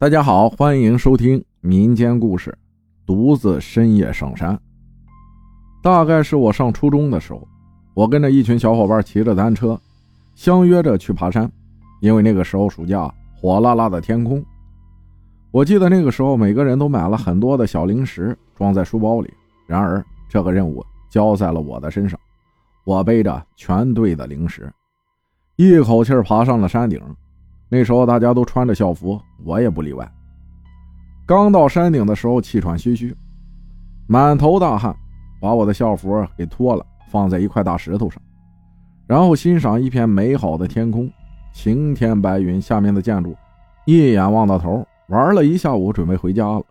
[0.00, 2.56] 大家好，欢迎收听民间故事。
[3.04, 4.56] 独自深夜上山，
[5.82, 7.42] 大概是我上初中的时候，
[7.94, 9.76] 我跟着一群小伙伴骑着单车，
[10.36, 11.50] 相约着去爬山。
[12.00, 14.40] 因为那个时候暑假，火辣辣的天空。
[15.50, 19.34] 我记得那个时候，每个人都买了很多的小零食，装在书包里。
[19.66, 20.80] 然而，这个任务
[21.10, 22.16] 交在了我的身上，
[22.84, 24.72] 我背着全队的零食，
[25.56, 27.02] 一口气爬上了山顶。
[27.68, 30.06] 那时候大家都穿着校服，我也不例外。
[31.26, 33.16] 刚到山顶的时候，气喘吁吁，
[34.06, 34.94] 满头大汗，
[35.40, 38.20] 把我的校服给脱了，放在一块大石头上，
[39.06, 41.10] 然后欣赏一片美好的天空，
[41.54, 43.34] 晴天白云，下面的建筑，
[43.86, 44.86] 一眼望到头。
[45.08, 46.62] 玩了一下午，准备回家了。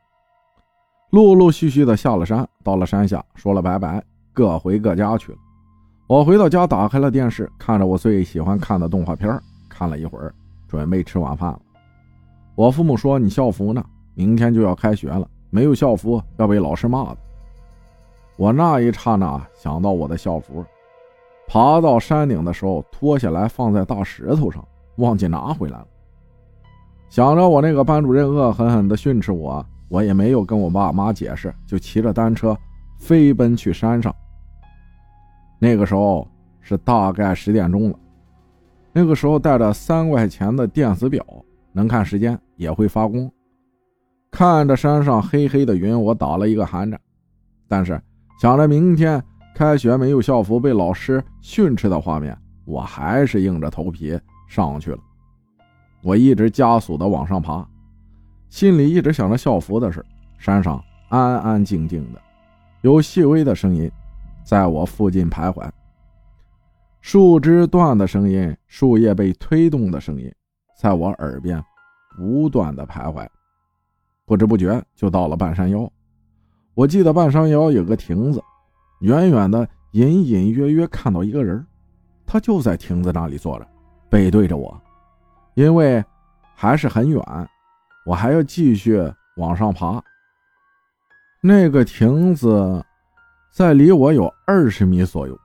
[1.09, 5.38] 陆陆续续的下了山，到了山下，说了拜拜，各回各家去了。
[6.05, 10.32] 我回到家，打开了电视，看着我最喜欢看的动画片，看了一会儿。
[10.68, 11.59] 准备吃晚饭了，
[12.57, 13.85] 我父母说：“你校服呢？
[14.16, 17.18] 明天就要开学了，没有校服要被老师骂的。”
[18.35, 20.65] 我那一刹那想到我的校服，
[21.48, 25.87] 爬到山顶的时候脱下来放在大石头上，忘记拿回来了。
[27.09, 32.57] 想着我那个班主任恶狠狠地训斥我，我也没有跟我爸妈解释，就骑着单车
[32.98, 34.12] 飞奔去山上。
[35.60, 36.27] 那个时候
[36.60, 37.99] 是大概十点钟了。
[38.91, 41.23] 那个时候带着三块钱的电子表，
[41.77, 43.29] 能看时间，也会发光。
[44.31, 46.99] 看着山上黑黑的云，我打了一个寒颤。
[47.67, 48.01] 但是
[48.41, 54.98] 想着明天开学没有校服被老师训斥的画面，我还是硬着头皮上去了。
[56.01, 57.63] 我一直加速的往上爬，
[58.49, 60.03] 心里一直想着校服的事。
[60.39, 62.20] 山上安安静静的，
[62.81, 63.91] 有细微的声音
[64.44, 65.69] 在我附近徘徊。
[67.01, 70.33] 树枝断的声音，树叶被推动的声音，
[70.78, 71.61] 在我耳边
[72.16, 73.28] 不断的徘徊。
[74.25, 75.89] 不知不觉就到了半山腰。
[76.75, 78.41] 我记得半山腰有个亭子，
[79.00, 81.66] 远远的隐隐约约看到一个人，
[82.25, 83.67] 他就在亭子那里坐着，
[84.09, 84.79] 背对着我。
[85.55, 86.03] 因为
[86.53, 87.19] 还是很远，
[88.05, 89.01] 我还要继续
[89.37, 89.99] 往上爬。
[91.41, 92.83] 那个亭子
[93.51, 95.35] 在离我有二十米左右。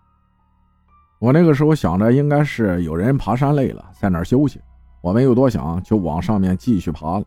[1.20, 4.60] 我那个时候想着，应该是有人爬山累了，在那儿休息。
[5.02, 7.24] 我没有多想，就往上面继续爬了。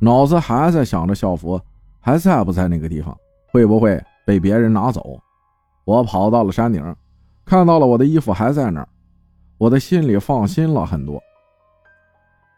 [0.00, 1.60] 脑子还在想着校服
[2.00, 3.16] 还在不在那个地方，
[3.52, 5.18] 会不会被别人拿走。
[5.84, 6.82] 我跑到了山顶，
[7.44, 8.88] 看到了我的衣服还在那儿，
[9.56, 11.20] 我的心里放心了很多。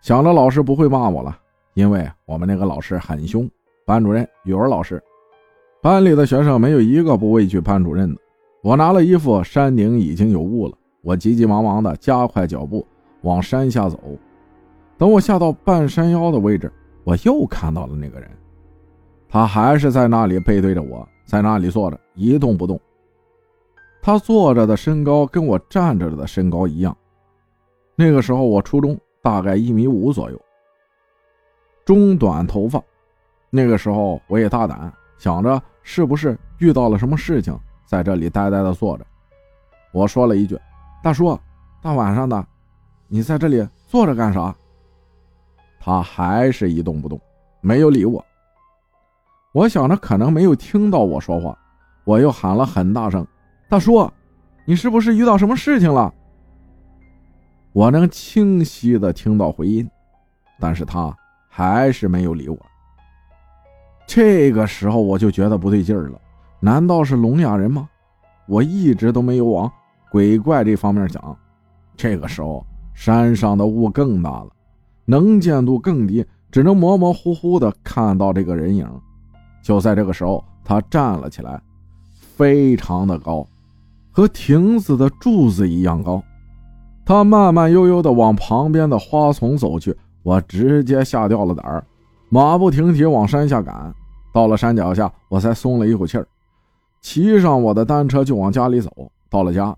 [0.01, 1.39] 想着老师不会骂我了，
[1.75, 3.49] 因为我们那个老师很凶。
[3.85, 5.03] 班主任、语文老师，
[5.83, 8.21] 班里的学生没有一个不畏惧班主任的。
[8.63, 10.79] 我拿了衣服，山顶已经有雾了。
[11.03, 12.87] 我急急忙忙的加快脚步
[13.23, 13.99] 往山下走。
[14.99, 16.73] 等我下到半山腰的位置，
[17.03, 18.31] 我又看到了那个人，
[19.29, 22.81] 他还是在那里背对着我，在那里坐着一动不动。
[24.01, 26.97] 他坐着的身高跟我站着的身高一样。
[27.95, 30.41] 那个时候我初中，大概一米五左右，
[31.85, 32.83] 中短头发。
[33.51, 37.57] 那个时候我也大胆，想着是不是遇到了什么事情。
[37.87, 39.05] 在这里呆呆的坐着，
[39.93, 40.59] 我说了一句
[41.03, 41.39] ：“大叔，
[41.83, 42.47] 大晚上的，
[43.15, 44.55] 你在这里坐着干啥？”
[45.79, 47.21] 他还是一动不动，
[47.61, 48.25] 没有理我。
[49.53, 51.59] 我想着可能没有听到我说话，
[52.05, 53.27] 我又喊了很大声
[53.69, 54.11] ：“大叔，
[54.65, 56.11] 你是不是遇到什么事情了？”
[57.75, 59.87] 我能清晰的听到回音，
[60.59, 61.15] 但是他
[61.51, 62.59] 还是没有理我。
[64.07, 66.19] 这个时候我就觉得不对劲了。
[66.61, 67.87] 难道是聋哑人吗？
[68.47, 69.71] 我一直都没有往
[70.11, 71.37] 鬼怪这方面想。
[71.95, 72.65] 这个时候，
[72.95, 74.49] 山上的雾更大了，
[75.05, 78.89] 能见度更低，只能模模糊糊的看到这个人影。
[79.63, 81.61] 就在这个时候，他站了起来，
[82.37, 83.47] 非常的高，
[84.11, 86.23] 和亭子的柱子一样高。
[87.05, 91.85] 他慢慢悠悠的往旁边的花丛走去，我直接吓掉了胆儿，
[92.29, 93.93] 马不停蹄往山下赶。
[94.33, 96.27] 到了山脚下，我才松了一口气儿。
[97.01, 98.91] 骑上我的单车就往家里走。
[99.29, 99.77] 到了家，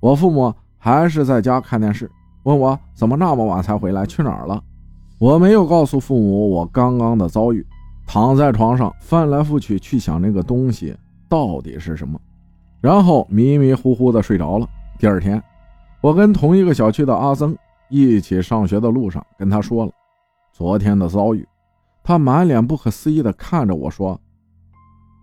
[0.00, 2.10] 我父母还是在家看电视，
[2.44, 4.62] 问我怎么那么晚才回来，去哪儿了。
[5.18, 7.66] 我没有告诉父母我刚刚的遭遇，
[8.06, 10.96] 躺在床上翻来覆去去想那个东西
[11.28, 12.20] 到底是什么，
[12.80, 14.68] 然后迷迷糊糊的睡着了。
[14.98, 15.42] 第二天，
[16.00, 17.56] 我跟同一个小区的阿曾
[17.88, 19.92] 一起上学的路上，跟他说了
[20.52, 21.46] 昨天的遭遇，
[22.02, 24.20] 他满脸不可思议的看着我说。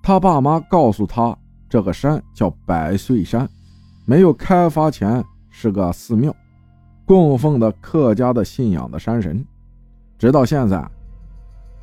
[0.02, 1.38] 他爸妈告诉他，
[1.70, 3.48] 这个山叫百岁山，
[4.06, 6.36] 没有开发前是个寺庙，
[7.20, 9.46] 供奉的客家的信仰的山神。
[10.18, 10.82] 直到现在，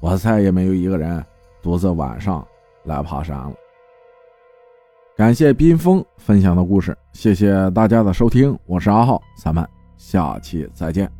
[0.00, 1.24] 我再也没有一个人
[1.60, 2.46] 独自晚上
[2.84, 3.52] 来爬山了。
[5.16, 9.66] 感谢冰峰分享的故事，谢谢大家的收听，我是阿浩，咱们
[9.96, 11.17] 下期再见。